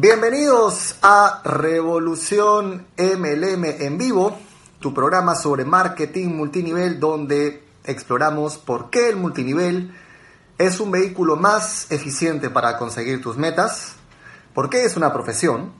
[0.00, 4.38] Bienvenidos a Revolución MLM en vivo,
[4.78, 9.92] tu programa sobre marketing multinivel donde exploramos por qué el multinivel
[10.56, 13.94] es un vehículo más eficiente para conseguir tus metas,
[14.54, 15.72] por qué es una profesión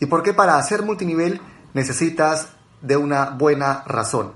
[0.00, 1.40] y por qué para hacer multinivel
[1.72, 2.48] necesitas
[2.82, 4.34] de una buena razón.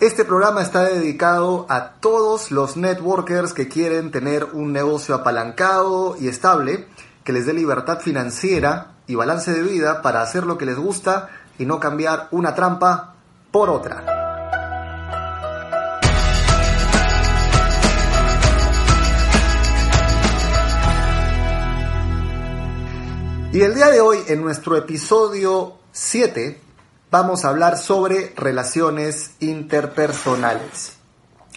[0.00, 6.28] Este programa está dedicado a todos los networkers que quieren tener un negocio apalancado y
[6.28, 6.86] estable
[7.28, 11.28] que les dé libertad financiera y balance de vida para hacer lo que les gusta
[11.58, 13.16] y no cambiar una trampa
[13.50, 14.02] por otra.
[23.52, 26.58] Y el día de hoy, en nuestro episodio 7,
[27.10, 30.94] vamos a hablar sobre relaciones interpersonales.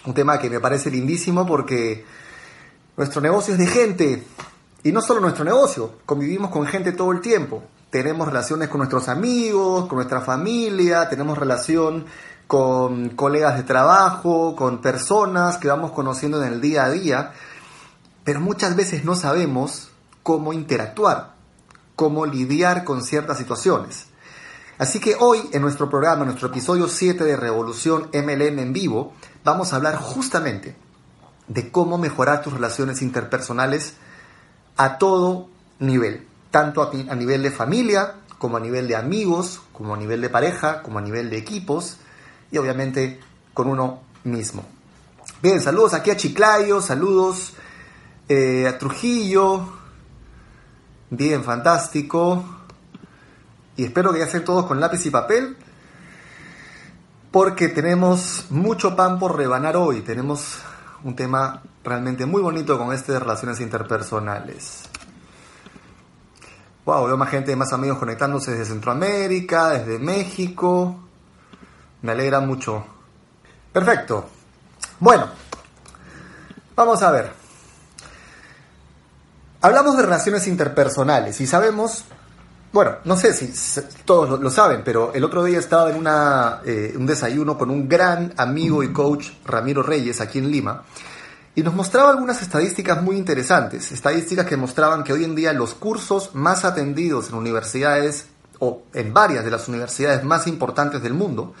[0.04, 2.04] Un tema que me parece lindísimo porque
[2.98, 4.22] nuestro negocio es de gente,
[4.84, 7.62] y no solo nuestro negocio, convivimos con gente todo el tiempo.
[7.90, 12.06] Tenemos relaciones con nuestros amigos, con nuestra familia, tenemos relación
[12.46, 17.32] con colegas de trabajo, con personas que vamos conociendo en el día a día,
[18.24, 19.90] pero muchas veces no sabemos
[20.22, 21.34] cómo interactuar,
[21.94, 24.06] cómo lidiar con ciertas situaciones.
[24.78, 29.12] Así que hoy en nuestro programa, en nuestro episodio 7 de Revolución MLM en vivo,
[29.44, 30.74] vamos a hablar justamente
[31.46, 33.94] de cómo mejorar tus relaciones interpersonales
[34.76, 39.96] a todo nivel, tanto a, nivel de familia, como a nivel de amigos, como a
[39.96, 41.98] nivel de pareja, como a nivel de equipos
[42.50, 43.20] y obviamente
[43.54, 44.64] con uno mismo.
[45.42, 47.54] Bien, saludos aquí a Chiclayo, saludos
[48.28, 49.72] eh, a Trujillo.
[51.10, 52.44] Bien, fantástico.
[53.76, 55.56] Y espero que ya estén todos con lápiz y papel.
[57.30, 60.02] Porque tenemos mucho pan por rebanar hoy.
[60.02, 60.58] Tenemos
[61.04, 64.82] un tema realmente muy bonito con este de relaciones interpersonales.
[66.84, 70.96] Wow, veo más gente, más amigos conectándose desde Centroamérica, desde México.
[72.02, 72.84] Me alegra mucho.
[73.72, 74.28] Perfecto.
[74.98, 75.28] Bueno,
[76.74, 77.32] vamos a ver.
[79.60, 82.04] Hablamos de relaciones interpersonales y sabemos,
[82.72, 83.52] bueno, no sé si
[84.04, 87.88] todos lo, saben, pero el otro día estaba en una, eh, un desayuno con un
[87.88, 90.82] gran amigo y coach, Ramiro Reyes, aquí en Lima,
[91.54, 95.74] y nos mostraba algunas estadísticas muy interesantes, estadísticas que mostraban que hoy en día los
[95.74, 98.28] cursos más atendidos en universidades
[98.58, 101.52] o en varias de las universidades más importantes del mundo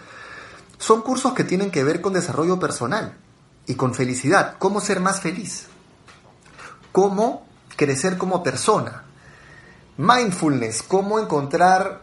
[0.78, 3.14] son cursos que tienen que ver con desarrollo personal
[3.66, 5.66] y con felicidad, cómo ser más feliz,
[6.90, 7.46] cómo
[7.76, 9.04] crecer como persona,
[9.96, 12.02] mindfulness, cómo encontrar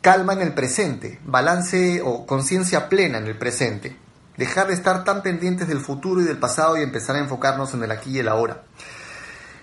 [0.00, 3.96] calma en el presente, balance o conciencia plena en el presente
[4.40, 7.84] dejar de estar tan pendientes del futuro y del pasado y empezar a enfocarnos en
[7.84, 8.62] el aquí y el ahora.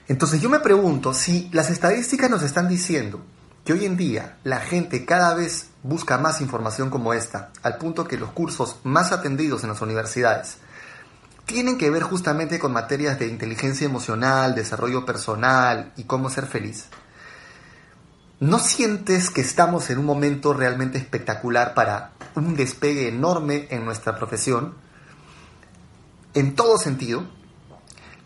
[0.07, 3.25] Entonces yo me pregunto si las estadísticas nos están diciendo
[3.65, 8.07] que hoy en día la gente cada vez busca más información como esta, al punto
[8.07, 10.57] que los cursos más atendidos en las universidades
[11.47, 16.85] tienen que ver justamente con materias de inteligencia emocional, desarrollo personal y cómo ser feliz.
[18.39, 24.15] ¿No sientes que estamos en un momento realmente espectacular para un despegue enorme en nuestra
[24.15, 24.75] profesión?
[26.35, 27.25] En todo sentido.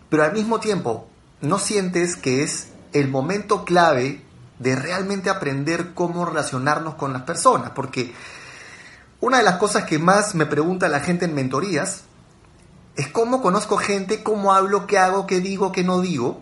[0.09, 1.07] Pero al mismo tiempo,
[1.39, 4.21] ¿no sientes que es el momento clave
[4.59, 7.71] de realmente aprender cómo relacionarnos con las personas?
[7.71, 8.13] Porque
[9.21, 12.01] una de las cosas que más me pregunta la gente en mentorías
[12.97, 16.41] es cómo conozco gente, cómo hablo, qué hago, qué digo, qué no digo.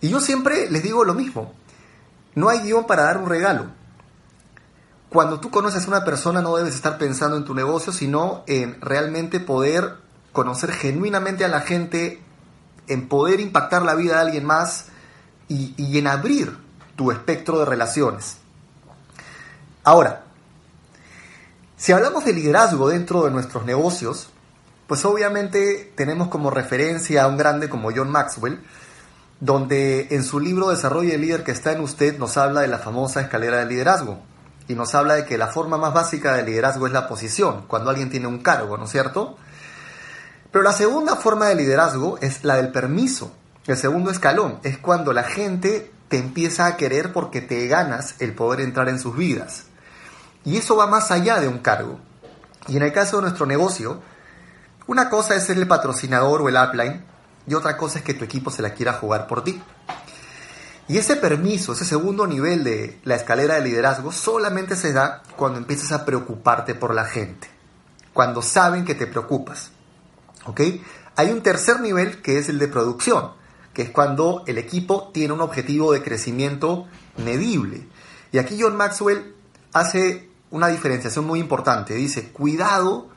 [0.00, 1.57] Y yo siempre les digo lo mismo
[2.34, 3.66] no hay guion para dar un regalo.
[5.08, 8.80] Cuando tú conoces a una persona no debes estar pensando en tu negocio, sino en
[8.80, 9.96] realmente poder
[10.32, 12.22] conocer genuinamente a la gente,
[12.86, 14.86] en poder impactar la vida de alguien más
[15.48, 16.58] y, en abrir
[16.94, 18.36] tu espectro de relaciones.
[19.82, 20.24] Ahora,
[21.76, 24.28] si hablamos de liderazgo dentro de nuestros negocios,
[24.86, 28.62] pues obviamente tenemos como referencia a un grande como John Maxwell,
[29.40, 32.78] donde en su libro Desarrollo el líder que está en usted nos habla de la
[32.78, 34.18] famosa escalera del liderazgo
[34.66, 37.90] y nos habla de que la forma más básica del liderazgo es la posición, cuando
[37.90, 39.36] alguien tiene un cargo, ¿no es cierto?
[40.50, 43.32] Pero la segunda forma de liderazgo es la del permiso.
[43.66, 48.34] El segundo escalón es cuando la gente te empieza a querer porque te ganas el
[48.34, 49.64] poder entrar en sus vidas.
[50.44, 51.98] Y eso va más allá de un cargo.
[52.66, 54.00] Y en el caso de nuestro negocio,
[54.86, 57.04] una cosa es ser el patrocinador o el upline,
[57.48, 59.60] y otra cosa es que tu equipo se la quiera jugar por ti.
[60.86, 65.58] Y ese permiso, ese segundo nivel de la escalera de liderazgo solamente se da cuando
[65.58, 67.48] empiezas a preocuparte por la gente,
[68.12, 69.70] cuando saben que te preocupas.
[70.44, 70.60] ¿Ok?
[71.16, 73.32] Hay un tercer nivel que es el de producción,
[73.74, 76.86] que es cuando el equipo tiene un objetivo de crecimiento
[77.16, 77.86] medible.
[78.32, 79.34] Y aquí John Maxwell
[79.72, 81.94] hace una diferenciación muy importante.
[81.94, 83.08] Dice, cuidado,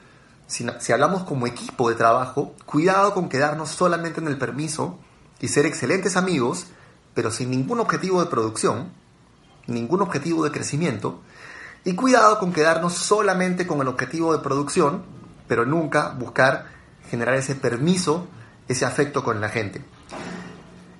[0.51, 5.00] si, hablamos como equipo de trabajo, cuidado con quedarnos solamente en el permiso
[5.39, 6.65] y ser excelentes amigos,
[7.13, 8.92] pero sin ningún objetivo de producción,
[9.68, 11.21] ningún objetivo de crecimiento,
[11.86, 15.03] y cuidado con quedarnos solamente con el objetivo de producción,
[15.48, 16.65] pero nunca buscar
[17.09, 18.27] generar ese permiso,
[18.68, 19.81] ese afecto con la gente.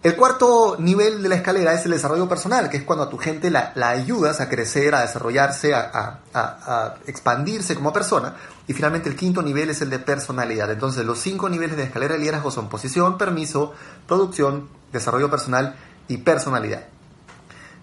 [0.03, 3.19] El cuarto nivel de la escalera es el desarrollo personal, que es cuando a tu
[3.19, 8.36] gente la, ayudas a crecer, a desarrollarse, a, expandirse como persona.
[8.68, 10.71] Y finalmente el quinto nivel es el de personalidad.
[10.71, 13.74] Entonces los cinco niveles de escalera de liderazgo son posición, permiso,
[14.07, 15.75] producción, desarrollo personal
[16.07, 16.88] y personalidad.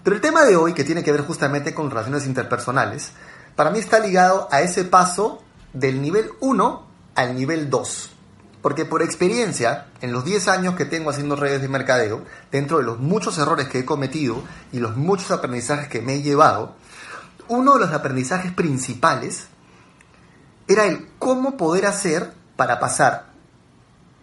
[0.02, 3.12] Pero el tema de hoy, que tiene que ver justamente con relaciones interpersonales,
[3.54, 5.40] para mí está ligado a ese paso
[5.72, 8.17] del nivel 1 al nivel 2.
[8.62, 12.84] Porque por experiencia, en los 10 años que tengo haciendo redes de mercadeo, dentro de
[12.84, 16.74] los muchos errores que he cometido y los muchos aprendizajes que me he llevado,
[17.48, 19.46] uno de los aprendizajes principales
[20.66, 23.28] era el cómo poder hacer para pasar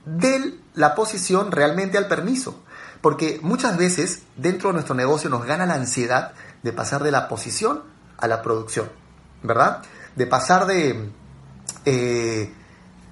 [0.05, 2.61] de la posición realmente al permiso.
[3.01, 6.33] Porque muchas veces dentro de nuestro negocio nos gana la ansiedad
[6.63, 7.83] de pasar de la posición
[8.17, 8.89] a la producción,
[9.43, 9.81] ¿verdad?
[10.15, 11.09] De pasar de...
[11.85, 12.53] Eh,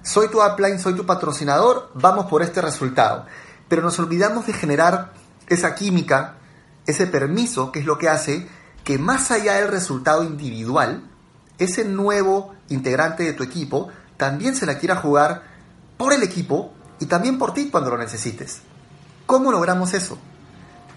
[0.04, 3.24] soy tu upline, soy tu patrocinador, vamos por este resultado.
[3.68, 5.12] Pero nos olvidamos de generar
[5.48, 6.36] esa química,
[6.86, 8.46] ese permiso, que es lo que hace
[8.84, 11.10] que más allá del resultado individual,
[11.58, 15.42] ese nuevo integrante de tu equipo también se la quiera jugar
[15.96, 18.60] por el equipo y también por ti cuando lo necesites.
[19.24, 20.18] ¿Cómo logramos eso?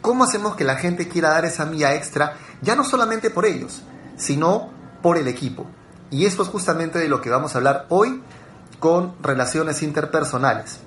[0.01, 3.83] ¿Cómo hacemos que la gente quiera dar esa milla extra, ya no solamente por ellos,
[4.17, 4.69] sino
[5.01, 5.65] por el equipo?
[6.11, 8.21] Y eso es justamente de lo que vamos a hablar hoy
[8.79, 10.79] con relaciones interpersonales.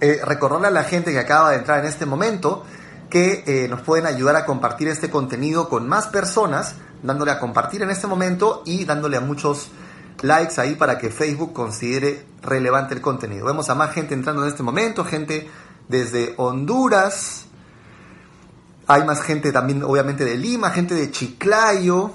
[0.00, 2.64] Eh, recordarle a la gente que acaba de entrar en este momento
[3.08, 7.82] que eh, nos pueden ayudar a compartir este contenido con más personas, dándole a compartir
[7.82, 9.70] en este momento y dándole a muchos
[10.22, 13.46] likes ahí para que Facebook considere relevante el contenido.
[13.46, 15.48] Vemos a más gente entrando en este momento, gente
[15.88, 17.46] desde Honduras,
[18.86, 22.10] hay más gente también obviamente de Lima, gente de Chiclayo,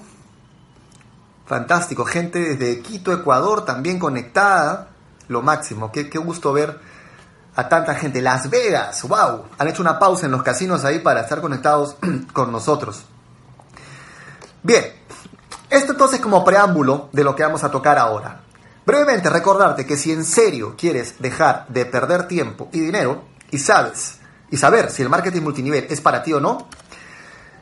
[1.45, 4.88] fantástico, gente desde Quito, Ecuador también conectada
[5.29, 5.91] lo máximo.
[5.91, 6.77] Qué, gusto ver
[7.55, 8.21] a tanta gente.
[8.21, 9.45] Las Vegas, wow.
[9.57, 11.95] Han hecho una pausa en los casinos ahí para estar conectados
[12.33, 13.03] con nosotros.
[14.61, 14.83] Bien,
[15.69, 18.41] esto entonces como preámbulo de lo que vamos a tocar ahora.
[18.85, 24.17] Brevemente recordarte que si en serio quieres dejar de perder tiempo y dinero y sabes
[24.51, 26.67] y saber si el marketing multinivel es para ti o no,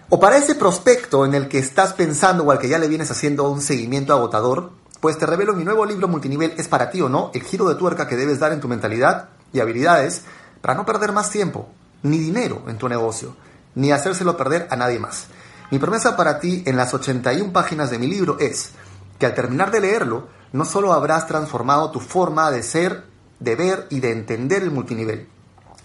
[0.10, 3.12] o para ese prospecto en el que estás pensando o al que ya le vienes
[3.12, 7.10] haciendo un seguimiento agotador, pues te revelo mi nuevo libro multinivel es para ti o
[7.10, 10.24] no, el giro de tuerca que debes dar en tu mentalidad y habilidades
[10.62, 11.70] para no perder más tiempo,
[12.04, 13.36] ni dinero en tu negocio,
[13.76, 15.28] ni hacérselo perder a nadie más.
[15.70, 18.72] Mi promesa para ti en las 81 páginas de mi libro es
[19.20, 23.04] que al terminar de leerlo, no solo habrás transformado tu forma de ser,
[23.40, 25.28] de ver y de entender el multinivel,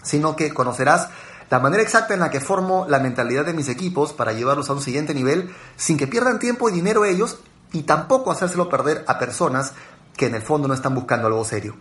[0.03, 1.09] sino que conocerás
[1.51, 4.73] la manera exacta en la que formo la mentalidad de mis equipos para llevarlos a
[4.73, 7.41] un siguiente nivel sin que pierdan tiempo y dinero ellos
[7.73, 9.73] y tampoco hacérselo perder a personas
[10.17, 11.75] que en el fondo no están buscando algo serio.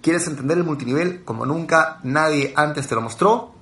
[0.00, 3.54] ¿Quieres entender el multinivel como nunca nadie antes te lo mostró?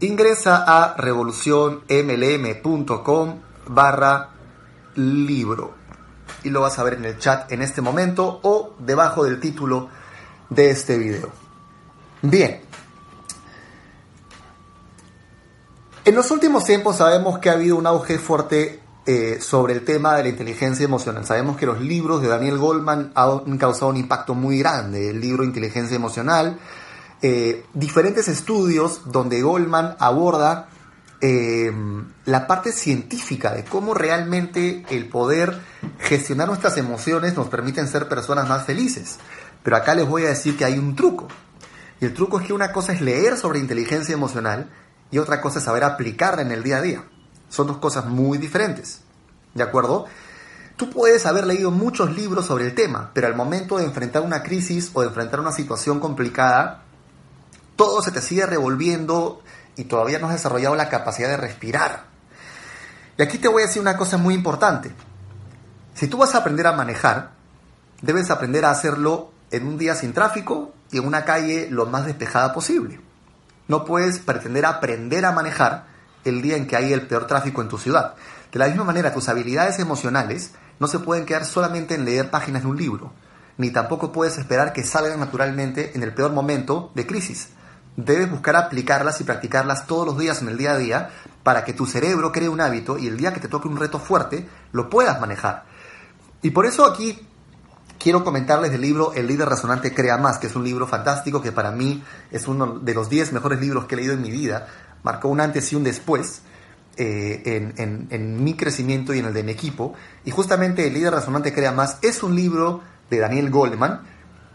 [0.00, 3.34] Ingresa a revolucionmlm.com
[3.66, 4.30] barra
[4.94, 5.74] libro
[6.44, 9.88] y lo vas a ver en el chat en este momento o debajo del título
[10.50, 11.30] de este video.
[12.22, 12.60] Bien.
[16.04, 20.16] En los últimos tiempos sabemos que ha habido un auge fuerte eh, sobre el tema
[20.16, 21.24] de la inteligencia emocional.
[21.24, 25.08] Sabemos que los libros de Daniel Goldman han causado un impacto muy grande.
[25.08, 26.58] El libro Inteligencia Emocional,
[27.22, 30.68] eh, diferentes estudios donde Goldman aborda
[31.22, 31.72] eh,
[32.26, 35.58] la parte científica de cómo realmente el poder
[36.00, 39.16] gestionar nuestras emociones nos permiten ser personas más felices.
[39.62, 41.28] Pero acá les voy a decir que hay un truco.
[41.98, 44.68] Y el truco es que una cosa es leer sobre inteligencia emocional
[45.10, 47.04] y otra cosa es saber aplicarla en el día a día.
[47.48, 49.00] Son dos cosas muy diferentes.
[49.54, 50.06] ¿De acuerdo?
[50.76, 54.42] Tú puedes haber leído muchos libros sobre el tema, pero al momento de enfrentar una
[54.42, 56.82] crisis o de enfrentar una situación complicada,
[57.74, 59.42] todo se te sigue revolviendo
[59.76, 62.04] y todavía no has desarrollado la capacidad de respirar.
[63.16, 64.92] Y aquí te voy a decir una cosa muy importante.
[65.94, 67.32] Si tú vas a aprender a manejar,
[68.00, 72.06] debes aprender a hacerlo en un día sin tráfico y en una calle lo más
[72.06, 73.00] despejada posible.
[73.66, 75.86] No puedes pretender aprender a manejar
[76.24, 78.14] el día en que hay el peor tráfico en tu ciudad.
[78.52, 82.62] De la misma manera, tus habilidades emocionales no se pueden quedar solamente en leer páginas
[82.62, 83.12] de un libro,
[83.56, 87.48] ni tampoco puedes esperar que salgan naturalmente en el peor momento de crisis.
[87.96, 91.10] debes buscar aplicarlas y practicarlas todos los días en el día a día
[91.42, 93.98] para que tu cerebro cree un hábito y el día que te toque un reto
[93.98, 95.64] fuerte lo puedas manejar.
[96.40, 97.26] Y por eso aquí
[97.98, 101.52] quiero comentarles del libro El líder resonante crea más, que es un libro fantástico que
[101.52, 104.68] para mí es uno de los 10 mejores libros que he leído en mi vida.
[105.08, 106.42] Marcó un antes y un después
[106.98, 109.94] eh, en, mi crecimiento y en el de mi equipo.
[110.26, 114.02] Y justamente El líder resonante crea más es un libro de Daniel Goldman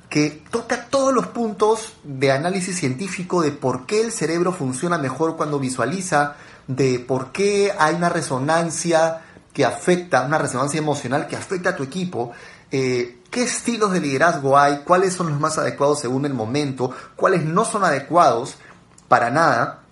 [0.09, 5.37] que toca todos los puntos de análisis científico de por qué el cerebro funciona mejor
[5.37, 6.35] cuando visualiza,
[6.67, 9.21] de por qué hay una resonancia
[9.53, 12.31] que afecta, una resonancia emocional que afecta a tu equipo,
[12.69, 17.43] eh, qué estilos de liderazgo hay, cuáles son los más adecuados según el momento, cuáles
[17.43, 18.57] no son adecuados
[19.07, 19.82] para nada,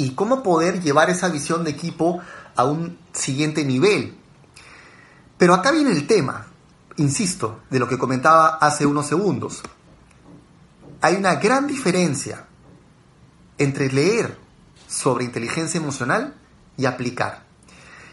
[0.00, 2.20] y cómo poder llevar esa visión de equipo
[2.56, 4.16] a un siguiente nivel.
[5.36, 6.46] Pero acá viene el tema,
[6.96, 9.60] insisto, de lo que comentaba hace unos segundos.
[11.02, 12.46] Hay una gran diferencia
[13.58, 14.38] entre leer
[14.88, 16.34] sobre inteligencia emocional
[16.78, 17.42] y aplicar.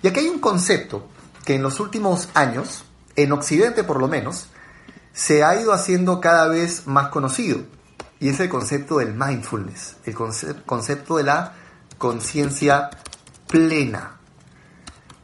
[0.03, 1.07] Y aquí hay un concepto
[1.45, 2.83] que en los últimos años,
[3.15, 4.47] en Occidente por lo menos,
[5.13, 7.61] se ha ido haciendo cada vez más conocido.
[8.19, 10.15] Y es el concepto del mindfulness, el
[10.65, 11.53] concepto de la
[11.97, 12.89] conciencia
[13.47, 14.17] plena,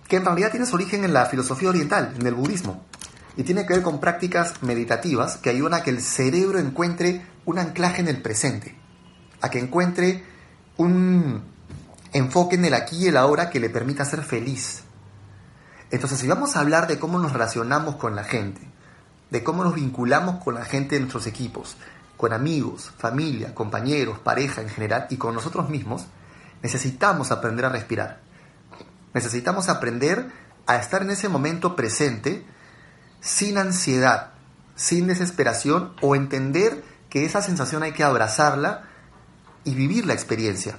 [0.07, 2.83] que en realidad tiene su origen en la filosofía oriental, en el budismo,
[3.35, 7.59] y tiene que ver con prácticas meditativas que ayudan a que el cerebro encuentre un
[7.59, 8.75] anclaje en el presente,
[9.41, 10.23] a que encuentre
[10.77, 11.43] un
[12.13, 14.83] enfoque en el aquí y el ahora que le permita ser feliz.
[15.91, 18.61] Entonces, si vamos a hablar de cómo nos relacionamos con la gente,
[19.29, 21.75] de cómo nos vinculamos con la gente de nuestros equipos,
[22.17, 26.05] con amigos, familia, compañeros, pareja en general y con nosotros mismos,
[26.63, 28.19] necesitamos aprender a respirar.
[29.13, 30.31] Necesitamos aprender
[30.65, 32.45] a estar en ese momento presente
[33.19, 34.31] sin ansiedad,
[34.75, 38.85] sin desesperación o entender que esa sensación hay que abrazarla
[39.65, 40.77] y vivir la experiencia.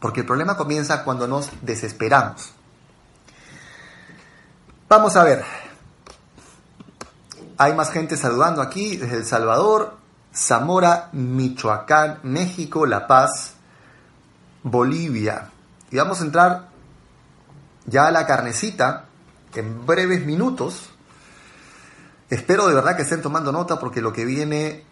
[0.00, 2.52] Porque el problema comienza cuando nos desesperamos.
[4.88, 5.44] Vamos a ver.
[7.58, 9.96] Hay más gente saludando aquí desde El Salvador,
[10.34, 13.53] Zamora, Michoacán, México, La Paz,
[14.64, 15.50] Bolivia.
[15.90, 16.68] Y vamos a entrar
[17.86, 19.04] ya a la carnecita
[19.54, 20.90] en breves minutos.
[22.30, 24.84] Espero de verdad que estén tomando nota porque lo que viene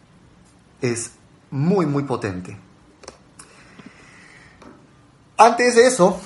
[0.80, 1.12] es
[1.50, 2.56] muy, muy potente.
[5.38, 6.20] Antes de eso,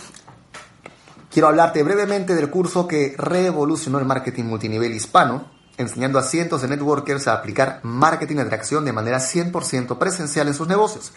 [1.31, 6.69] quiero hablarte brevemente del curso que revolucionó el marketing multinivel hispano, enseñando a cientos de
[6.69, 11.13] networkers a aplicar marketing de atracción de manera 100% presencial en sus negocios.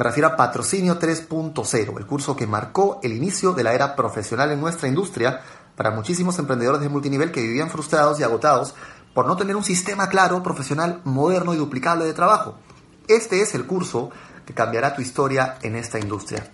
[0.00, 4.50] Me refiero a Patrocinio 3.0, el curso que marcó el inicio de la era profesional
[4.50, 5.42] en nuestra industria
[5.76, 8.74] para muchísimos emprendedores de multinivel que vivían frustrados y agotados
[9.12, 12.54] por no tener un sistema claro, profesional, moderno y duplicable de trabajo.
[13.08, 14.08] Este es el curso
[14.46, 16.50] que cambiará tu historia en esta industria.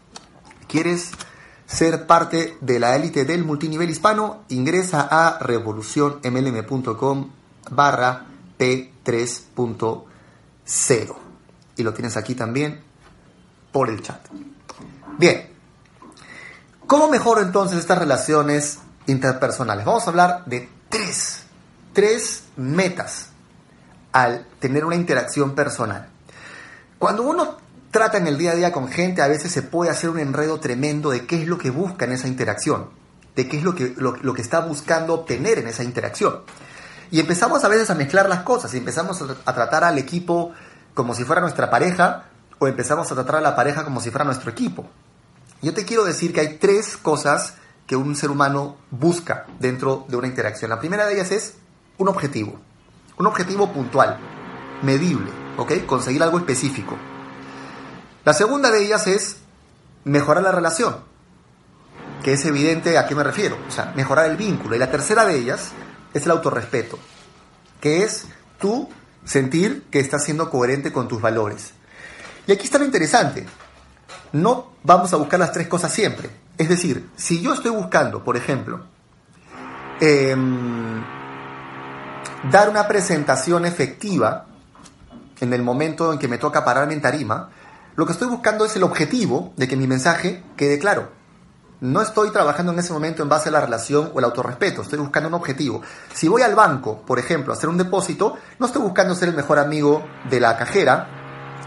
[0.66, 1.12] ¿Quieres
[1.66, 4.42] ser parte de la élite del multinivel hispano?
[4.48, 7.30] Ingresa a revolucionmlm.com
[7.70, 8.26] barra
[8.58, 11.16] P3.0.
[11.76, 12.85] Y lo tienes aquí también
[13.76, 14.26] por el chat.
[15.18, 15.50] Bien,
[16.86, 19.84] ¿cómo mejoro entonces estas relaciones interpersonales?
[19.84, 21.42] Vamos a hablar de tres,
[21.92, 23.32] tres metas
[24.12, 26.08] al tener una interacción personal.
[26.98, 27.58] Cuando uno
[27.90, 30.58] trata en el día a día con gente, a veces se puede hacer un enredo
[30.58, 32.88] tremendo de qué es lo que busca en esa interacción,
[33.34, 36.40] de qué es lo que, lo, que está buscando obtener en esa interacción.
[37.10, 40.52] Y empezamos a veces a mezclar las cosas y empezamos a tratar al equipo
[40.94, 44.24] como si fuera nuestra pareja o empezamos a tratar a la pareja como si fuera
[44.24, 44.86] nuestro equipo.
[45.62, 47.54] Yo te quiero decir que hay tres cosas
[47.86, 50.70] que un ser humano busca dentro de una interacción.
[50.70, 51.54] La primera de ellas es
[51.98, 52.58] un objetivo,
[53.18, 54.18] un objetivo puntual,
[54.82, 55.86] medible, ¿ok?
[55.86, 56.96] Conseguir algo específico.
[58.24, 59.36] La segunda de ellas es
[60.04, 60.96] mejorar la relación,
[62.22, 64.74] que es evidente a qué me refiero, o sea, mejorar el vínculo.
[64.74, 65.70] Y la tercera de ellas
[66.12, 66.98] es el autorrespeto,
[67.80, 68.26] que es
[68.58, 68.88] tú
[69.24, 71.72] sentir que estás siendo coherente con tus valores.
[72.46, 73.46] Y aquí está lo interesante.
[74.32, 76.30] No vamos a buscar las tres cosas siempre.
[76.56, 78.86] Es decir, si yo estoy buscando, por ejemplo,
[80.00, 81.02] em,
[82.50, 84.46] dar una presentación efectiva
[85.40, 87.50] en el momento en que me toca pararme en tarima,
[87.94, 91.10] lo que estoy buscando es el objetivo de que mi mensaje quede claro.
[91.80, 94.98] No estoy trabajando en ese momento en base a la relación o el autorrespeto, estoy
[94.98, 95.82] buscando un objetivo.
[96.14, 99.34] Si voy al banco, por ejemplo, a hacer un depósito, no estoy buscando ser el
[99.34, 101.15] mejor amigo de la cajera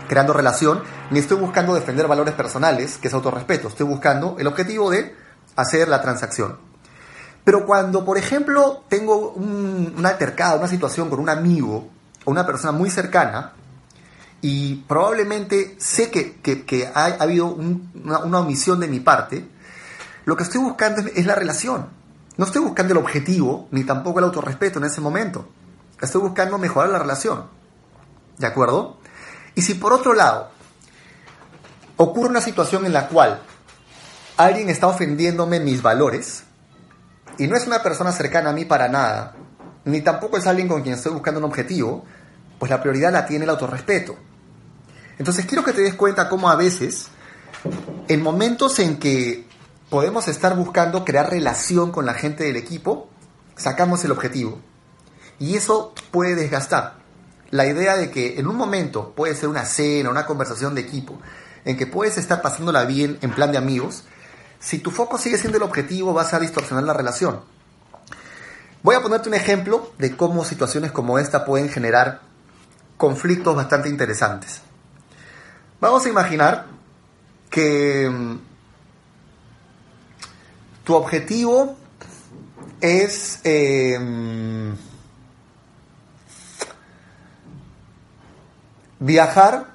[0.10, 4.90] creando relación, ni estoy buscando defender valores personales, que es autorrespeto, estoy buscando el objetivo
[4.90, 5.16] de
[5.56, 6.58] hacer la transacción.
[7.46, 11.88] Pero cuando, por ejemplo, tengo un, una altercada, una situación con un amigo
[12.26, 13.54] o una persona muy cercana,
[14.42, 19.48] y probablemente sé que, ha, habido una, omisión de mi parte,
[20.26, 21.88] lo que estoy buscando es, la relación.
[22.38, 25.50] No estoy buscando el objetivo, ni tampoco el autorrespeto en ese momento.
[26.02, 27.46] Estoy buscando mejorar la relación.
[28.38, 28.99] ¿De acuerdo?
[29.60, 30.52] Y si por otro lado
[31.98, 33.42] ocurre una situación en la cual
[34.38, 36.44] alguien está ofendiéndome mis valores,
[37.38, 39.36] y no es una persona cercana a mí para nada,
[39.84, 42.06] ni tampoco es alguien con quien estoy buscando un objetivo,
[42.58, 44.16] pues la prioridad la tiene el autorrespeto.
[45.18, 47.10] Entonces quiero que te des cuenta cómo a veces,
[48.08, 49.46] en momentos en que
[49.90, 53.10] podemos estar buscando crear relación con la gente del equipo,
[53.58, 54.62] sacamos el objetivo.
[55.38, 56.99] Y eso puede desgastar.
[57.52, 61.20] La idea de que en un momento puede ser una cena, una conversación de equipo,
[61.66, 64.04] en que puedes estar pasándola bien en plan de amigos,
[64.60, 67.42] si tu foco sigue siendo el objetivo vas a distorsionar la relación.
[68.84, 72.22] Voy a ponerte un ejemplo de cómo situaciones como esta pueden generar
[72.98, 74.62] conflictos bastante interesantes.
[75.82, 76.66] Vamos a imaginar
[77.50, 78.40] que mm,
[80.84, 81.78] tu objetivo
[82.82, 84.76] es em,
[89.00, 89.68] viajar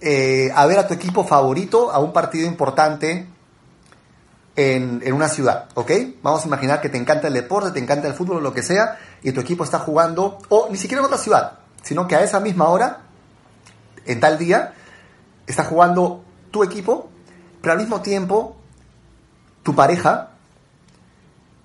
[0.00, 3.26] eh, a ver a tu equipo favorito a un partido importante
[4.56, 5.90] en, en, una ciudad, ¿ok?
[6.22, 8.98] Vamos a imaginar que te encanta el deporte, te encanta el fútbol, lo que sea,
[9.22, 12.38] y tu equipo está jugando, o ni siquiera en otra ciudad, sino que a esa
[12.38, 13.00] misma hora
[14.04, 14.74] en tal día
[15.46, 17.08] está jugando tu equipo,
[17.60, 18.56] pero al mismo tiempo
[19.62, 20.30] tu pareja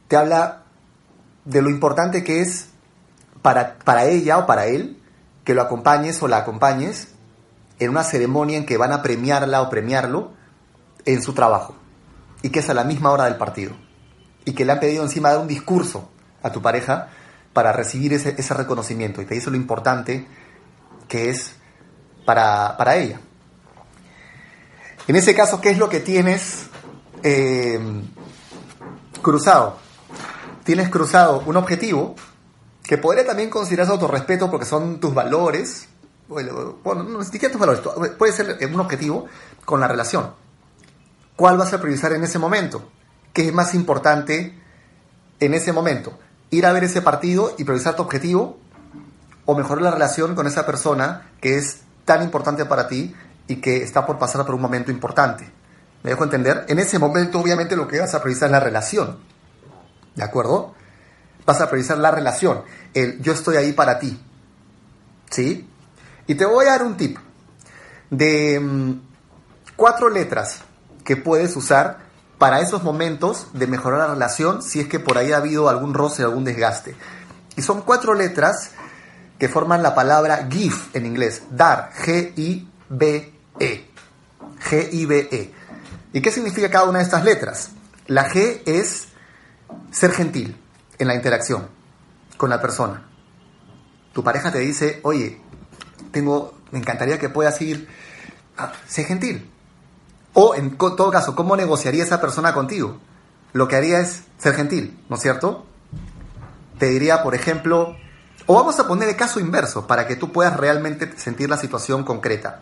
[0.07, 0.63] te habla
[1.45, 2.69] de lo importante que es
[3.41, 4.98] para, para ella o para él
[5.49, 7.07] que lo acompañes o la acompañes
[7.79, 10.29] en una ceremonia en que van a premiarla o premiarlo
[11.05, 11.73] en su trabajo
[12.43, 13.71] y que es a la misma hora del partido
[14.45, 16.07] y que le han pedido encima dar un discurso
[16.43, 17.07] a tu pareja
[17.51, 20.27] para recibir ese, ese reconocimiento y te dice lo importante
[21.07, 21.55] que es
[22.27, 23.19] para, ella.
[25.07, 26.67] En ese caso, ¿qué es lo que tienes
[27.23, 27.79] eh,
[29.23, 29.79] cruzado?
[30.63, 32.13] Tienes cruzado un objetivo
[32.89, 35.87] que podría también considerarse autorrespeto porque son tus valores,
[36.27, 37.83] bueno, no siquiera tus valores,
[38.17, 39.27] puede ser un objetivo
[39.63, 40.33] con la relación.
[41.35, 42.89] ¿Cuál vas a priorizar en ese momento?
[43.31, 44.59] ¿Qué es más importante
[45.39, 46.17] en ese momento?
[46.49, 48.57] ¿Ir a ver ese partido y priorizar tu objetivo?
[49.45, 53.13] ¿O mejorar la relación con esa persona que es tan importante para ti
[53.47, 55.47] y que está por pasar por un momento importante.
[56.01, 56.65] ¿Me dejo entender?
[56.67, 59.19] En ese momento, obviamente, lo que vas a priorizar es la relación.
[60.15, 60.73] ¿De acuerdo?
[61.49, 62.61] Vas a priorizar la relación.
[62.93, 64.21] El yo estoy ahí para ti.
[65.31, 65.67] ¿Sí?
[66.27, 67.17] Y te voy a dar un tip
[68.11, 69.01] de mm,
[69.75, 70.59] cuatro letras
[71.03, 72.01] que puedes usar
[72.37, 75.95] para esos momentos de mejorar la relación si es que por ahí ha habido algún
[75.95, 76.95] roce, algún desgaste.
[77.55, 78.69] Y son cuatro letras
[79.39, 83.89] que forman la palabra give en inglés, dar, G-I-B-E.
[84.69, 85.53] G-I-B-E.
[86.13, 87.71] ¿Y qué significa cada una de estas letras?
[88.05, 89.07] La G es
[89.89, 90.55] ser gentil
[90.99, 91.67] en la interacción
[92.37, 93.05] con la persona.
[94.13, 95.41] Tu pareja te dice, oye,
[96.11, 97.87] tengo, me encantaría que puedas ir,
[98.57, 99.49] a, sé gentil.
[100.33, 102.99] O en todo caso, ¿cómo negociaría esa persona contigo?
[103.53, 105.65] Lo que haría es ser gentil, ¿no es cierto?
[106.77, 107.95] Te diría, por ejemplo,
[108.45, 112.03] o vamos a poner el caso inverso para que tú puedas realmente sentir la situación
[112.03, 112.61] concreta.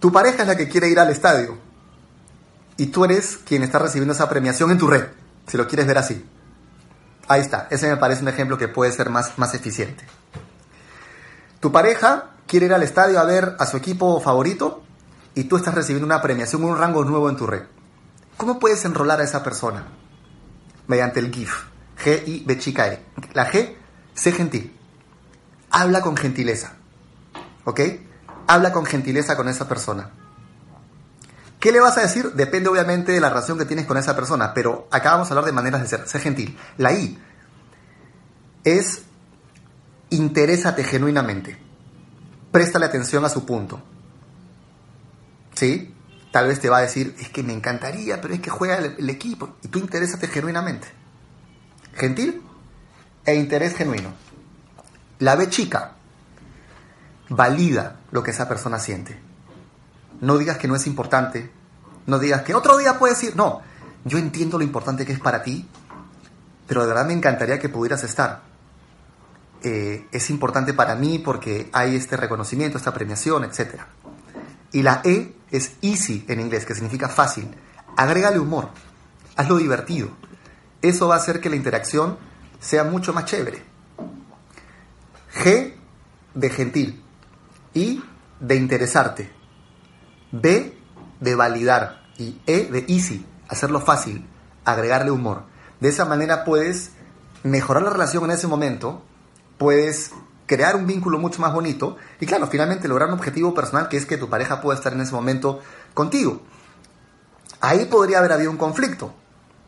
[0.00, 1.58] Tu pareja es la que quiere ir al estadio
[2.76, 5.06] y tú eres quien está recibiendo esa premiación en tu red,
[5.46, 6.24] si lo quieres ver así.
[7.28, 10.04] Ahí está, ese me parece un ejemplo que puede ser más, más eficiente.
[11.60, 14.82] Tu pareja quiere ir al estadio a ver a su equipo favorito
[15.34, 17.62] y tú estás recibiendo una premiación, un rango nuevo en tu red.
[18.36, 19.86] ¿Cómo puedes enrolar a esa persona?
[20.86, 21.64] Mediante el GIF.
[22.04, 23.02] G-I-B chica E.
[23.32, 23.76] La G
[24.14, 24.72] Sé gentil.
[25.70, 26.74] Habla con gentileza.
[27.64, 27.80] ¿Ok?
[28.46, 30.10] Habla con gentileza con esa persona.
[31.64, 32.30] ¿Qué le vas a decir?
[32.32, 35.46] Depende obviamente de la relación que tienes con esa persona, pero acá vamos a hablar
[35.46, 36.06] de maneras de ser.
[36.06, 36.58] Sé gentil.
[36.76, 37.18] La I
[38.64, 39.00] es
[40.10, 41.56] interésate genuinamente.
[42.52, 43.82] Préstale atención a su punto.
[45.54, 45.94] ¿Sí?
[46.30, 48.96] Tal vez te va a decir, es que me encantaría, pero es que juega el,
[48.98, 49.56] el equipo.
[49.62, 50.88] Y tú interésate genuinamente.
[51.94, 52.42] ¿Gentil?
[53.24, 54.12] e interés genuino.
[55.20, 55.92] La B chica
[57.30, 59.18] valida lo que esa persona siente.
[60.20, 61.50] No digas que no es importante,
[62.06, 63.62] no digas que otro día puedes ir, no,
[64.04, 65.68] yo entiendo lo importante que es para ti,
[66.66, 68.42] pero de verdad me encantaría que pudieras estar.
[69.62, 73.80] Eh, es importante para mí porque hay este reconocimiento, esta premiación, etc.
[74.72, 77.48] Y la E es easy en inglés, que significa fácil.
[77.96, 78.68] Agrégale humor,
[79.36, 80.10] hazlo divertido.
[80.82, 82.18] Eso va a hacer que la interacción
[82.60, 83.62] sea mucho más chévere.
[85.34, 85.74] G
[86.34, 87.02] de gentil.
[87.72, 88.02] I
[88.40, 89.30] de interesarte.
[90.32, 90.76] B
[91.20, 92.02] de validar.
[92.16, 94.26] Y E de easy, hacerlo fácil,
[94.64, 95.42] agregarle humor.
[95.80, 96.92] De esa manera puedes
[97.42, 99.02] mejorar la relación en ese momento,
[99.58, 100.12] puedes
[100.46, 104.06] crear un vínculo mucho más bonito y claro, finalmente lograr un objetivo personal que es
[104.06, 105.60] que tu pareja pueda estar en ese momento
[105.92, 106.42] contigo.
[107.60, 109.14] Ahí podría haber habido un conflicto,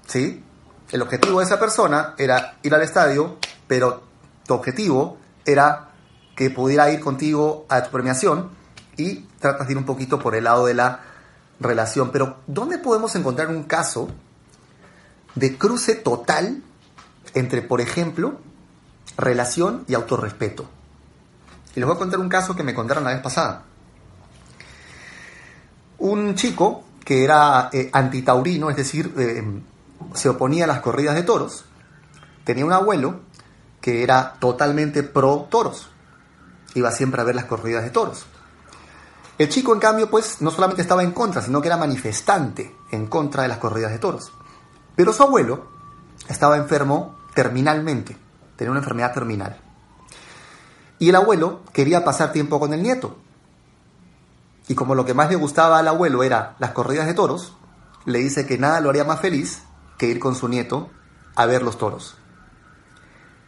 [0.07, 0.45] ¿sí?
[0.93, 4.03] El objetivo de esa persona era ir al estadio, pero
[4.47, 5.91] tu objetivo era
[6.37, 8.51] que pudiera ir contigo a tu premiación
[8.97, 11.01] y tratas de ir un poquito por el lado de la
[11.61, 12.11] relación.
[12.11, 14.09] Pero ¿dónde podemos encontrar un caso
[15.35, 16.63] de cruce total
[17.35, 18.39] entre, por ejemplo,
[19.17, 20.69] relación y autorrespeto?
[21.75, 23.65] Y les voy a contar un caso que me contaron la vez pasada.
[25.99, 29.45] Un chico que era eh, antitaurino, es decir, eh,
[30.15, 31.65] se oponía a las corridas de toros,
[32.45, 33.21] tenía un abuelo
[33.81, 35.89] que era totalmente pro toros.
[36.75, 38.27] Iba siempre a ver las corridas de toros.
[39.39, 43.07] El chico, en cambio, pues no solamente estaba en contra, sino que era manifestante en
[43.07, 44.33] contra de las corridas de toros.
[44.95, 45.67] Pero su abuelo
[46.29, 48.17] estaba enfermo terminalmente,
[48.57, 49.61] tenía una enfermedad terminal.
[50.99, 53.19] Y el abuelo quería pasar tiempo con el nieto.
[54.69, 57.57] Y como lo que más le gustaba al abuelo era las corridas de toros,
[58.07, 59.63] le dice que nada lo haría más feliz
[59.99, 60.91] que ir con su nieto
[61.35, 62.17] a ver los toros.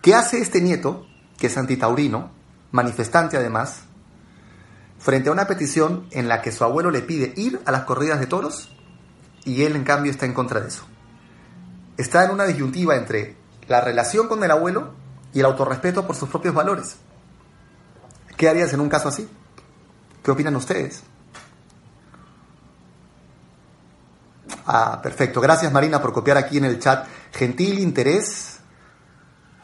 [0.03, 1.07] ¿Qué hace este nieto,
[1.39, 2.31] que es antitaurino,
[2.71, 3.85] manifestante además,
[4.99, 8.21] frente a una petición en la que su abuelo le pide ir a las corridas
[8.21, 8.71] de toros
[9.45, 10.85] y él en cambio está en contra de eso.
[11.97, 14.93] Está en una disyuntiva entre la relación con el abuelo
[15.33, 16.97] y el autorrespeto por sus propios valores.
[18.37, 19.29] ¿Qué harías en un caso así?
[20.23, 21.03] ¿Qué opinan ustedes?
[24.67, 25.41] Ah, perfecto.
[25.41, 27.07] Gracias Marina por copiar aquí en el chat.
[27.33, 28.59] Gentil, interés.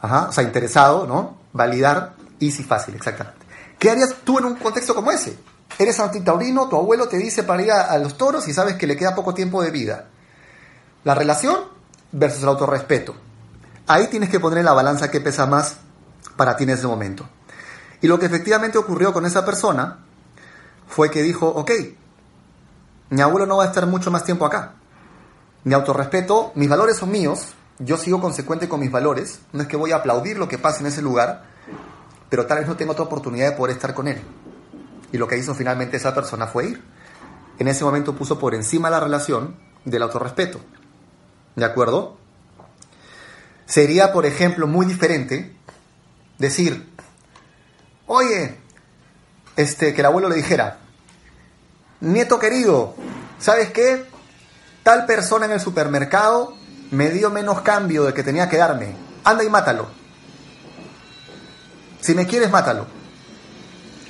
[0.01, 1.37] Ajá, o sea, interesado, ¿no?
[1.53, 3.44] Validar, easy, fácil, exactamente.
[3.79, 5.37] ¿Qué harías tú en un contexto como ese?
[5.77, 8.95] Eres antitaurino, tu abuelo te dice para ir a, los toros y sabes que le
[8.95, 10.07] queda poco tiempo de vida.
[11.03, 11.57] La relación
[12.11, 13.15] versus el autorrespeto.
[13.87, 15.77] Ahí tienes que poner en la balanza qué pesa más
[16.37, 17.27] para ti en ese momento.
[18.01, 19.99] Y lo que efectivamente ocurrió con esa persona
[20.87, 21.71] fue que dijo, ok,
[23.09, 24.73] mi abuelo no va a estar mucho más tiempo acá.
[25.63, 29.77] Mi autorrespeto, mis valores son míos, yo sigo consecuente con mis valores, no es que
[29.77, 31.43] voy a aplaudir lo que pasa en ese lugar,
[32.29, 34.21] pero tal vez no tengo otra oportunidad de poder estar con él.
[35.11, 36.83] Y lo que hizo finalmente esa persona fue ir.
[37.59, 40.59] En ese momento puso por encima la relación del autorrespeto.
[41.55, 42.17] ¿De acuerdo?
[43.65, 45.55] Sería, por ejemplo, muy diferente
[46.37, 46.91] decir,
[48.07, 48.57] oye,
[49.55, 50.79] este, que el abuelo le dijera,
[52.01, 52.95] nieto querido,
[53.39, 54.05] ¿sabes qué?
[54.83, 56.53] Tal persona en el supermercado
[56.91, 58.95] me dio menos cambio de que tenía que darme.
[59.23, 59.87] Anda y mátalo.
[62.05, 62.85] Si me quieres, mátalo.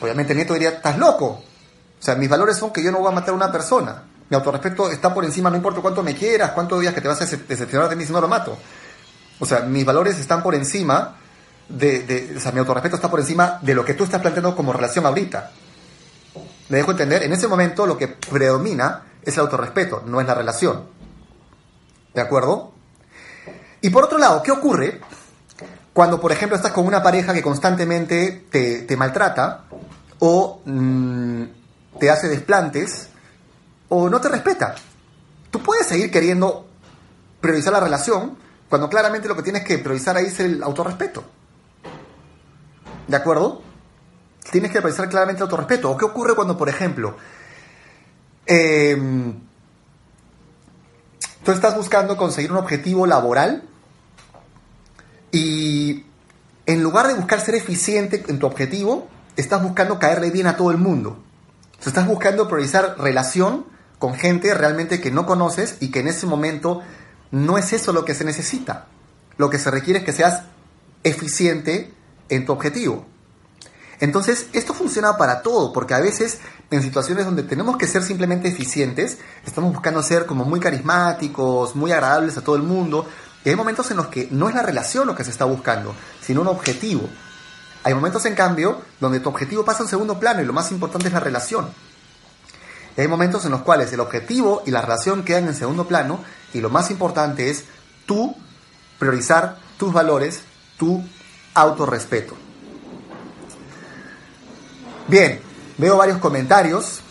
[0.01, 1.27] Obviamente el nieto diría, estás loco.
[1.27, 4.03] O sea, mis valores son que yo no voy a matar a una persona.
[4.29, 7.21] Mi autorrespeto está por encima, no importa cuánto me quieras, cuántos días que te vas
[7.21, 8.57] a decepcionar de mí si no lo mato.
[9.39, 11.15] O sea, mis valores están por encima
[11.69, 14.73] de, o sea, mi autorrespeto está por encima de lo que tú estás planteando como
[14.73, 15.51] relación ahorita.
[16.67, 20.35] Me dejo entender, en ese momento lo que predomina es el autorrespeto, no es la
[20.35, 20.83] relación.
[22.13, 22.73] ¿De acuerdo?
[23.79, 24.99] Y por otro lado, ¿qué ocurre
[25.95, 29.63] cuando, por ejemplo, estás con una pareja que constantemente te, maltrata
[30.19, 31.43] o mm,
[31.97, 33.07] te hace desplantes
[33.87, 34.75] o no te respeta.
[35.49, 36.67] Tú puedes seguir queriendo
[37.39, 41.23] priorizar la relación cuando claramente lo que tienes que priorizar ahí es el autorrespeto.
[43.07, 43.61] ¿De acuerdo?
[44.51, 45.91] Tienes que priorizar claramente el autorrespeto.
[45.91, 47.15] ¿O qué ocurre cuando, por ejemplo,
[48.45, 49.33] em,
[51.45, 53.69] tú estás buscando conseguir un objetivo laboral
[55.35, 56.05] y
[56.65, 60.71] en lugar de buscar ser eficiente en tu objetivo, estás buscando caerle bien a todo
[60.71, 61.21] el mundo.
[61.85, 63.65] O estás buscando priorizar relación
[63.99, 66.83] con gente realmente que no conoces y que en ese momento
[67.31, 68.87] no es eso lo que se necesita.
[69.35, 70.43] Lo que se requiere es que seas
[71.03, 71.93] eficiente
[72.29, 73.05] en tu objetivo.
[73.99, 76.39] Entonces, esto funciona para todo, porque a veces
[76.71, 81.91] en situaciones donde tenemos que ser simplemente eficientes, estamos buscando ser como muy carismáticos, muy
[81.91, 83.05] agradables a todo el mundo,
[83.45, 85.95] y hay momentos en los que no es la relación lo que se está buscando,
[86.19, 87.07] sino un objetivo.
[87.83, 91.07] Hay momentos, en cambio, donde tu objetivo pasa en segundo plano y lo más importante
[91.07, 91.69] es la relación.
[92.97, 96.23] Y hay momentos en los cuales el objetivo y la relación quedan en segundo plano
[96.53, 97.65] y lo más importante es
[98.07, 98.35] tú
[98.97, 100.41] priorizar tus valores,
[100.79, 101.03] tu
[101.53, 102.35] autorrespeto.
[105.07, 105.39] Bien,
[105.77, 107.01] veo varios comentarios.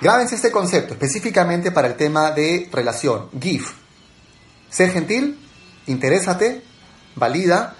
[0.00, 3.28] Grábense este concepto específicamente para el tema de relación.
[3.40, 3.85] GIF.
[4.70, 5.38] Ser gentil,
[5.86, 6.62] interésate,
[7.14, 7.74] valida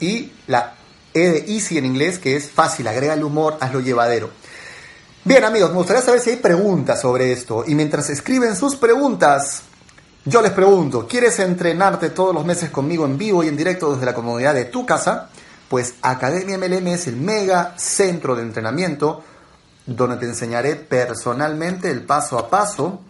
[0.00, 0.74] y la
[1.14, 4.30] E de easy en inglés, que es fácil, agrega el humor, hazlo llevadero.
[5.24, 7.64] Bien amigos, me gustaría saber si hay preguntas sobre esto.
[7.66, 9.62] Y mientras escriben sus preguntas,
[10.24, 14.06] yo les pregunto, ¿quieres entrenarte todos los meses conmigo en vivo y en directo desde
[14.06, 15.28] la comodidad de tu casa?
[15.68, 19.22] Pues Academia MLM es el mega centro de entrenamiento
[19.84, 23.00] donde te enseñaré personalmente el paso a paso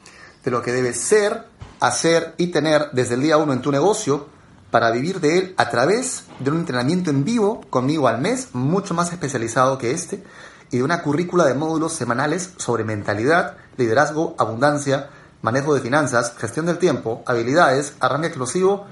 [0.45, 1.45] de lo que debes ser,
[1.83, 4.29] hacer y tener desde el día uno en tu negocio
[4.71, 8.95] para vivir de él a través de un entrenamiento en vivo conmigo al mes, mucho
[8.95, 10.23] más especializado que este,
[10.71, 15.11] y de una currícula de módulos semanales sobre mentalidad, liderazgo, abundancia,
[15.43, 18.87] manejo de finanzas, gestión del tiempo, habilidades, arranque explosivo,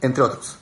[0.00, 0.56] entre otros.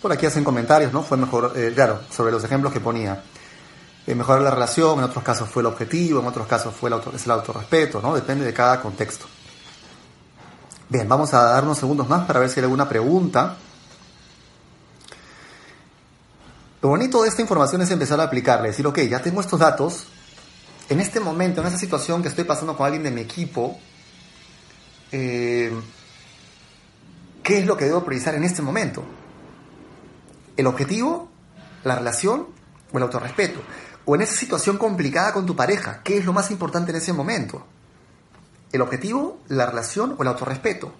[0.02, 1.02] Por aquí hacen comentarios, ¿no?
[1.02, 3.24] Fue mejor, eh, claro, sobre los ejemplos que ponía.
[4.06, 6.94] Eh, mejorar la relación, en otros casos fue el objetivo, en otros casos fue el
[6.96, 8.14] auto, es el autorrespeto, ¿no?
[8.14, 9.26] Depende de cada contexto.
[10.96, 13.58] Bien, vamos a dar unos segundos más para ver si hay alguna pregunta.
[16.82, 20.06] Lo bonito de esta información es empezar a aplicarle, decir, ok, ya tengo estos datos,
[20.88, 23.78] en este momento, en esta situación que estoy pasando con alguien de mi equipo,
[25.12, 25.78] eh,
[27.44, 29.04] ¿qué es lo que debo priorizar en este momento?
[30.56, 31.30] ¿El objetivo,
[31.84, 32.48] la relación
[32.94, 33.60] o el autorrespeto?
[34.06, 37.12] O en esa situación complicada con tu pareja, ¿qué es lo más importante en ese
[37.12, 37.66] momento?
[38.76, 40.92] El objetivo, la relación o el autorrespeto.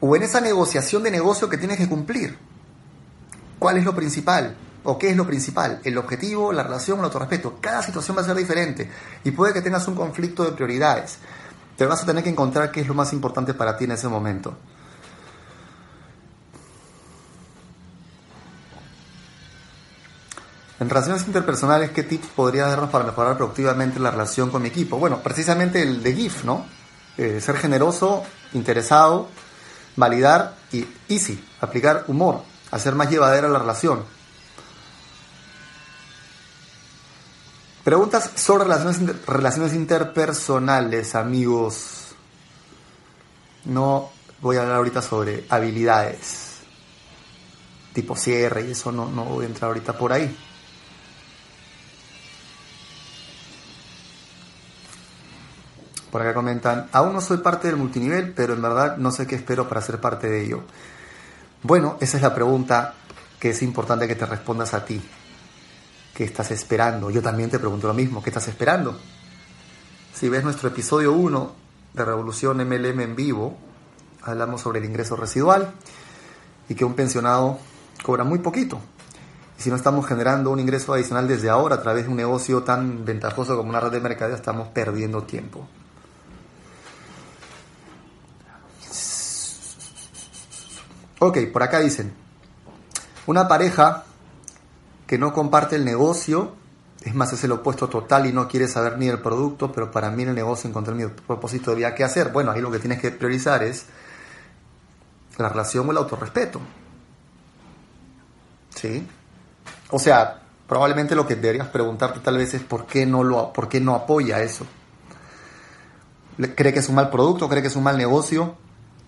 [0.00, 2.38] O en esa negociación de negocio que tienes que cumplir.
[3.58, 4.56] ¿Cuál es lo principal?
[4.84, 5.80] ¿O qué es lo principal?
[5.84, 7.58] ¿El objetivo, la relación o el autorrespeto?
[7.60, 8.88] Cada situación va a ser diferente
[9.24, 11.18] y puede que tengas un conflicto de prioridades.
[11.76, 14.08] Te vas a tener que encontrar qué es lo más importante para ti en ese
[14.08, 14.56] momento.
[20.78, 24.98] En relaciones interpersonales, ¿qué tips podría darnos para mejorar productivamente la relación con mi equipo?
[24.98, 26.66] Bueno, precisamente el de GIF, ¿no?
[27.16, 29.28] Eh, ser generoso, interesado,
[29.96, 34.04] validar y easy, aplicar humor, hacer más llevadera la relación.
[37.82, 42.08] Preguntas sobre relaciones, relaciones interpersonales, amigos.
[43.64, 44.10] No
[44.42, 46.58] voy a hablar ahorita sobre habilidades,
[47.94, 50.36] tipo cierre y eso no, no voy a entrar ahorita por ahí.
[56.16, 59.34] Por acá comentan, aún no soy parte del multinivel, pero en verdad no sé qué
[59.34, 60.62] espero para ser parte de ello.
[61.62, 62.94] Bueno, esa es la pregunta
[63.38, 64.98] que es importante que te respondas a ti.
[66.14, 67.10] ¿Qué estás esperando?
[67.10, 68.98] Yo también te pregunto lo mismo, ¿qué estás esperando?
[70.14, 71.52] Si ves nuestro episodio 1
[71.92, 73.58] de Revolución MLM en vivo,
[74.22, 75.74] hablamos sobre el ingreso residual
[76.66, 77.58] y que un pensionado
[78.02, 78.80] cobra muy poquito.
[79.58, 82.62] Y si no estamos generando un ingreso adicional desde ahora a través de un negocio
[82.62, 85.68] tan ventajoso como una red de mercadeo, estamos perdiendo tiempo.
[91.18, 92.12] Ok, por acá dicen,
[93.26, 94.04] una pareja
[95.06, 96.54] que no comparte el negocio,
[97.02, 100.10] es más, es el opuesto total y no quiere saber ni el producto, pero para
[100.10, 102.32] mí el negocio encontré mi propósito de vida, ¿qué hacer?
[102.32, 103.86] Bueno, ahí lo que tienes que priorizar es
[105.38, 106.60] la relación o el autorrespeto.
[108.74, 109.06] ¿Sí?
[109.90, 113.68] O sea, probablemente lo que deberías preguntarte tal vez es por qué no, lo, por
[113.68, 114.66] qué no apoya eso.
[116.54, 117.48] ¿Cree que es un mal producto?
[117.48, 118.56] ¿Cree que es un mal negocio?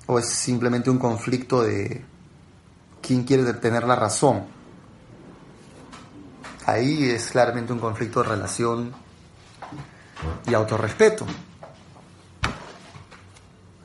[0.09, 2.03] O es simplemente un conflicto de
[3.03, 4.47] quién quiere tener la razón.
[6.64, 8.92] Ahí es claramente un conflicto de relación
[10.47, 11.27] y autorrespeto.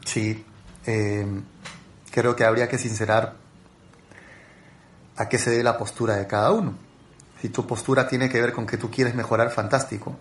[0.06, 0.46] Sí,
[0.86, 1.28] eh,
[2.10, 3.36] creo que habría que sincerar
[5.18, 6.74] a qué se debe la postura de cada uno.
[7.42, 10.18] Si tu postura tiene que ver con que tú quieres mejorar, fantástico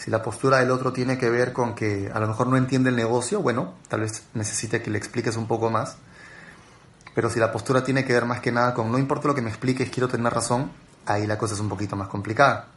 [0.00, 2.88] si la postura del otro tiene que ver con que a lo mejor no entiende
[2.88, 5.98] el negocio, bueno, tal vez necesite que le expliques un poco más.
[7.14, 9.42] Pero si la postura tiene que ver más que nada con no importa lo que
[9.42, 10.72] me expliques, quiero tener razón,
[11.04, 12.68] ahí la cosa es un poquito más complicada.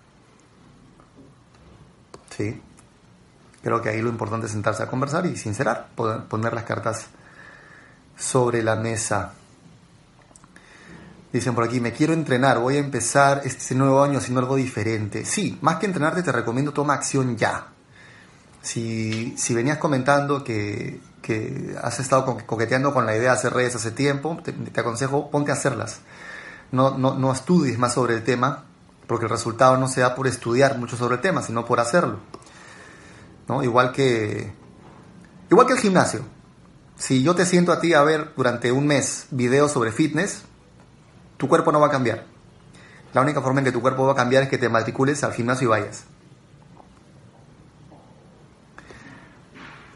[2.36, 2.62] ¿Sí?
[3.64, 7.06] Creo que ahí lo importante es sentarse a conversar y sincerar, poner las cartas
[8.18, 9.32] sobre la mesa.
[11.34, 15.26] Dicen por aquí, me quiero entrenar, voy a empezar este nuevo año haciendo algo diferente.
[15.26, 17.70] Sí, más que entrenarte te recomiendo toma acción ya.
[18.62, 23.76] Si, si venías comentando que, que, has estado coqueteando con la idea de hacer redes
[23.76, 26.02] hace tiempo, te, te aconsejo, ponte a hacerlas.
[26.72, 28.66] No, no, no estudies más sobre el tema,
[29.08, 32.20] porque el resultado no se da por estudiar mucho sobre el tema, sino por hacerlo.
[33.48, 33.64] ¿No?
[33.64, 34.54] Igual que
[35.50, 36.22] igual que el gimnasio.
[36.96, 40.44] Si yo te siento a ti a ver durante un mes videos sobre fitness,
[41.44, 42.24] tu cuerpo no va a cambiar.
[43.12, 45.34] La única forma en que tu cuerpo va a cambiar es que te matricules al
[45.34, 46.06] gimnasio y vayas.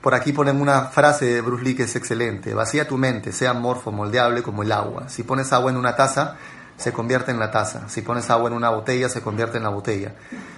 [0.02, 2.54] Por aquí ponen una frase de Bruce Lee que es excelente.
[2.54, 5.08] Vacía tu mente, sea morfo, moldeable como el agua.
[5.08, 6.36] Si pones agua en una taza,
[6.76, 7.88] se convierte en la taza.
[7.88, 10.16] Si pones agua en una botella, se convierte en la botella.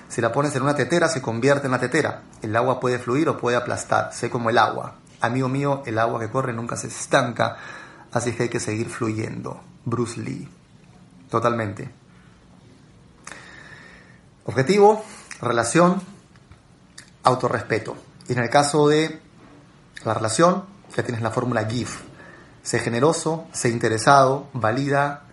[0.08, 2.23] Si la pones en una tetera, se convierte en la tetera.
[2.41, 4.12] El agua puede fluir o puede aplastar.
[4.12, 4.95] Sé como el agua.
[5.21, 7.58] Amigo mío, el agua que corre nunca se estanca,
[8.12, 9.62] así que hay que seguir fluyendo.
[9.86, 10.49] Bruce Lee.
[11.29, 11.89] Totalmente.
[14.45, 15.03] Objetivo,
[15.41, 16.01] relación,
[17.23, 17.95] autorrespeto.
[18.27, 19.19] Y en el caso de
[20.03, 20.65] la relación,
[20.95, 21.99] ya tienes la fórmula GIF.
[22.63, 25.23] Sé generoso, sé interesado, valida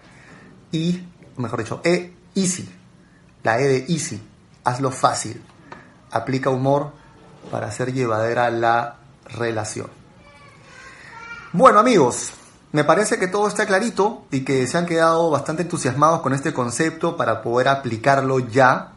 [0.71, 1.07] y,
[1.37, 2.69] mejor dicho, E easy.
[3.43, 4.21] La E de easy.
[4.65, 5.43] Hazlo fácil.
[6.11, 6.93] Aplica humor
[7.51, 9.89] para hacer llevadera la relación.
[11.53, 12.33] Bueno amigos,
[12.73, 16.53] me parece que todo está clarito y que se han quedado bastante entusiasmados con este
[16.53, 18.93] concepto para poder aplicarlo ya.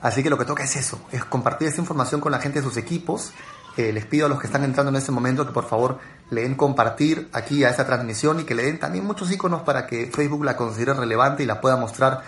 [0.00, 2.66] Así que lo que toca es eso, es compartir esta información con la gente de
[2.66, 3.32] sus equipos.
[3.76, 5.98] Eh, les pido a los que están entrando en este momento que por favor
[6.30, 9.86] le den compartir aquí a esta transmisión y que le den también muchos iconos para
[9.86, 12.22] que Facebook la considere relevante y la pueda mostrar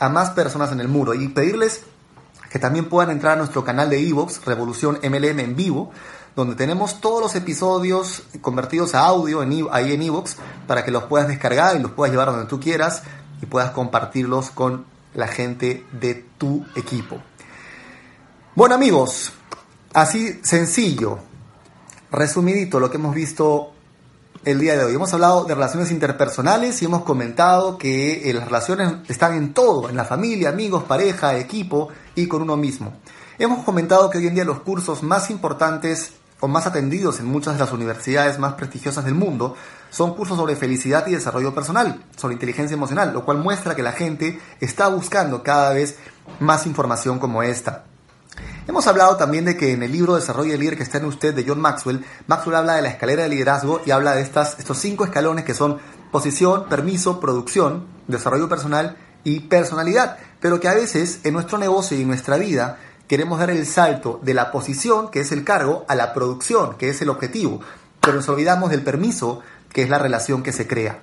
[0.00, 1.14] a más personas en el muro.
[1.14, 1.84] Y pedirles
[2.50, 5.90] que también puedan entrar a nuestro canal de Evox, Revolución MLM en vivo,
[6.34, 11.04] donde tenemos todos los episodios convertidos a audio en, ahí en Evox para que los
[11.04, 13.02] puedas descargar y los puedas llevar donde tú quieras
[13.42, 14.84] y puedas compartirlos con
[15.14, 17.18] la gente de tu equipo.
[18.54, 19.32] Bueno amigos,
[19.92, 21.18] así sencillo,
[22.10, 23.72] resumidito lo que hemos visto
[24.44, 24.94] el día de hoy.
[24.94, 29.88] Hemos hablado de relaciones interpersonales y hemos comentado que eh, las relaciones están en todo,
[29.88, 32.92] en la familia, amigos, pareja, equipo y con uno mismo.
[33.38, 37.54] Hemos comentado que hoy en día los cursos más importantes o más atendidos en muchas
[37.54, 39.54] de las universidades más prestigiosas del mundo
[39.90, 43.92] son cursos sobre felicidad y desarrollo personal, sobre inteligencia emocional, lo cual muestra que la
[43.92, 45.96] gente está buscando cada vez
[46.40, 47.84] más información como esta.
[48.66, 51.34] Hemos hablado también de que en el libro Desarrollo del Líder que está en usted
[51.34, 54.78] de John Maxwell, Maxwell habla de la escalera de liderazgo y habla de estas, estos
[54.78, 55.78] cinco escalones que son
[56.12, 62.02] posición, permiso, producción, desarrollo personal y personalidad, pero que a veces en nuestro negocio y
[62.02, 65.94] en nuestra vida queremos dar el salto de la posición, que es el cargo, a
[65.94, 67.60] la producción, que es el objetivo,
[68.00, 69.40] pero nos olvidamos del permiso,
[69.72, 71.00] que es la relación que se crea.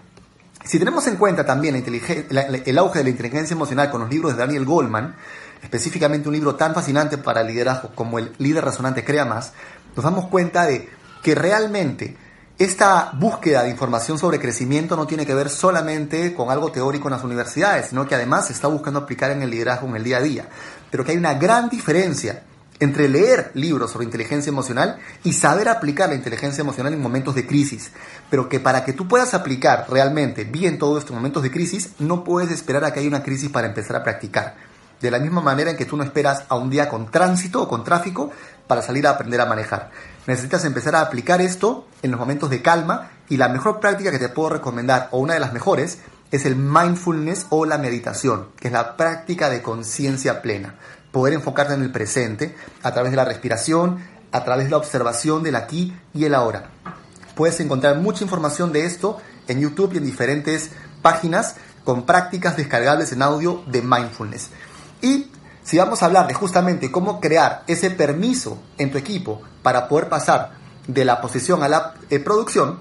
[0.64, 4.40] Si tenemos en cuenta también el auge de la inteligencia emocional con los libros de
[4.40, 5.16] Daniel Goldman,
[5.62, 9.54] específicamente un libro tan fascinante para el liderazgo como el líder resonante crea más,
[9.96, 10.90] nos damos cuenta de
[11.22, 12.18] que realmente
[12.58, 17.14] esta búsqueda de información sobre crecimiento no tiene que ver solamente con algo teórico en
[17.14, 20.18] las universidades, sino que además se está buscando aplicar en el liderazgo en el día
[20.18, 20.48] a día.
[20.90, 22.44] Pero que hay una gran diferencia
[22.80, 27.46] entre leer libros sobre inteligencia emocional y saber aplicar la inteligencia emocional en momentos de
[27.46, 27.92] crisis.
[28.30, 32.24] Pero que para que tú puedas aplicar realmente bien todos estos momentos de crisis, no
[32.24, 34.56] puedes esperar a que haya una crisis para empezar a practicar.
[35.02, 37.68] De la misma manera en que tú no esperas a un día con tránsito o
[37.68, 38.32] con tráfico
[38.66, 39.92] para salir a aprender a manejar.
[40.28, 44.20] Necesitas empezar a aplicar esto en los momentos de calma y la mejor práctica que
[44.20, 46.00] te puedo recomendar, o una de las mejores,
[46.32, 50.76] es el mindfulness o la meditación, que es la práctica de conciencia plena.
[51.12, 54.00] Poder enfocarte en el presente a través de la respiración,
[54.32, 56.70] a través de la observación del aquí y el ahora.
[57.36, 63.12] Puedes encontrar mucha información de esto en YouTube y en diferentes páginas con prácticas descargables
[63.12, 64.50] en audio de mindfulness.
[65.02, 65.32] Y
[65.64, 70.10] si vamos a hablar de justamente cómo crear ese permiso en tu equipo para poder
[70.10, 70.52] pasar
[70.86, 72.78] de la posición a la eh, producción,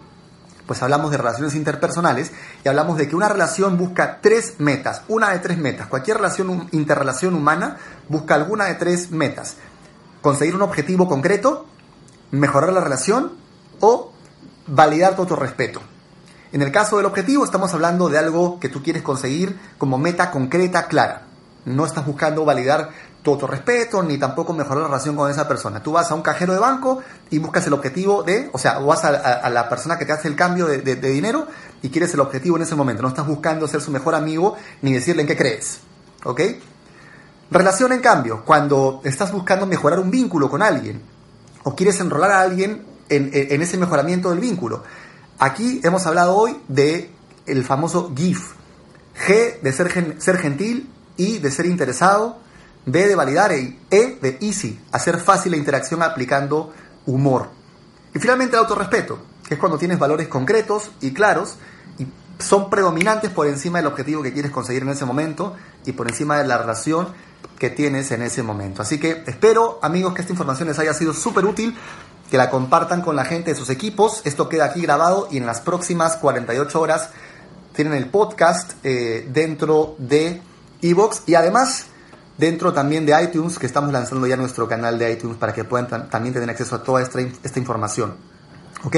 [0.66, 2.30] pues hablamos de relaciones interpersonales
[2.62, 5.86] y hablamos de que una relación busca tres metas, una de tres metas.
[5.86, 7.78] Cualquier relación, interrelación humana
[8.10, 9.56] busca alguna de tres metas.
[10.20, 11.64] Conseguir un objetivo concreto,
[12.32, 13.32] mejorar la relación
[13.80, 14.12] o
[14.66, 15.80] validar tu respeto.
[16.52, 20.30] En el caso del objetivo estamos hablando de algo que tú quieres conseguir como meta
[20.30, 21.22] concreta, clara.
[21.64, 22.90] No estás buscando validar
[23.24, 25.82] tu autorrespeto ni tampoco mejorar la relación con esa persona.
[25.82, 29.02] Tú vas a un cajero de banco y buscas el objetivo de, o sea, vas
[29.02, 31.46] a, la persona que te hace el cambio de, dinero
[31.80, 33.00] y quieres el objetivo en ese momento.
[33.00, 35.78] No estás buscando ser su mejor amigo ni decirle en qué crees.
[36.24, 36.40] ¿Ok?
[37.50, 41.00] Relación, en cambio, cuando estás buscando mejorar un vínculo con alguien
[41.62, 44.82] o quieres enrolar a alguien en, ese mejoramiento del vínculo.
[45.38, 47.10] Aquí hemos hablado hoy de
[47.46, 48.52] el famoso GIF.
[49.26, 52.43] G de ser, ser gentil, I de ser interesado,
[52.86, 56.72] B de validar y E de easy, hacer fácil la interacción aplicando
[57.06, 57.48] humor.
[58.14, 61.56] Y finalmente el autorrespeto, que es cuando tienes valores concretos y claros
[61.98, 62.06] y
[62.38, 65.54] son predominantes por encima del objetivo que quieres conseguir en ese momento
[65.84, 67.08] y por encima de la relación
[67.58, 68.82] que tienes en ese momento.
[68.82, 71.76] Así que espero, amigos, que esta información les haya sido súper útil,
[72.30, 74.22] que la compartan con la gente de sus equipos.
[74.24, 77.10] Esto queda aquí grabado y en las próximas 48 horas
[77.74, 80.40] tienen el podcast eh, dentro de
[80.82, 81.86] Evox y además
[82.38, 86.08] dentro también de iTunes, que estamos lanzando ya nuestro canal de iTunes para que puedan
[86.08, 88.14] también tener acceso a toda esta, esta información.
[88.84, 88.96] ¿Ok?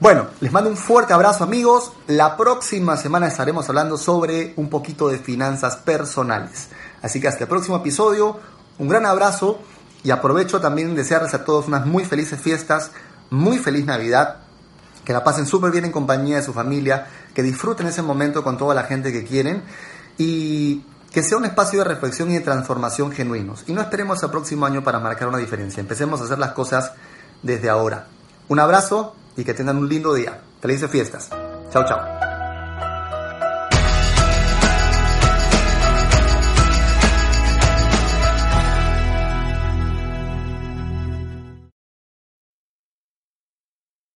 [0.00, 1.92] Bueno, les mando un fuerte abrazo amigos.
[2.06, 6.68] La próxima semana estaremos hablando sobre un poquito de finanzas personales.
[7.02, 8.40] Así que hasta el próximo episodio,
[8.78, 9.60] un gran abrazo
[10.02, 12.92] y aprovecho también desearles a todos unas muy felices fiestas,
[13.28, 14.36] muy feliz Navidad,
[15.04, 18.56] que la pasen súper bien en compañía de su familia, que disfruten ese momento con
[18.56, 19.62] toda la gente que quieren
[20.16, 20.82] y
[21.12, 23.64] que sea un espacio de reflexión y de transformación genuinos.
[23.66, 25.80] Y no esperemos al próximo año para marcar una diferencia.
[25.80, 26.92] Empecemos a hacer las cosas
[27.42, 28.06] desde ahora.
[28.48, 30.40] Un abrazo y que tengan un lindo día.
[30.60, 31.30] Felices fiestas.
[31.72, 32.19] Chao, chao.